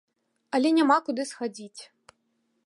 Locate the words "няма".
0.77-0.97